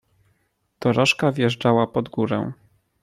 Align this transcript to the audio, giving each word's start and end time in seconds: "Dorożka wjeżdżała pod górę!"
"Dorożka 0.79 1.31
wjeżdżała 1.31 1.87
pod 1.87 2.09
górę!" 2.09 2.51